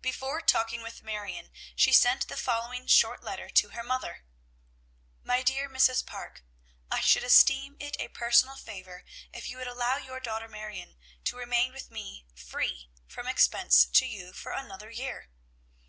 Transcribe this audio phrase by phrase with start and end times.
[0.00, 4.22] Before talking with Marion she sent the following short letter to her mother:
[5.24, 6.06] MY DEAR MRS.
[6.06, 6.44] PARKE,
[6.92, 11.36] I should esteem it a personal favor if you would allow your daughter Marion to
[11.36, 15.28] remain with me free from expense to you for another year.